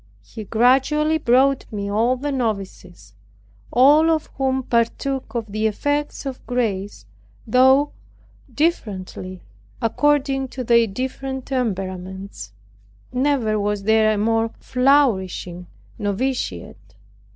[0.23, 3.13] He gradually brought me all the novices,
[3.69, 7.05] all of whom partook of the effects of grace,
[7.45, 7.91] though
[8.51, 9.43] differently,
[9.79, 12.51] according to their different temperaments.
[13.13, 15.67] Never was there a more flourishing
[15.99, 16.95] noviciate.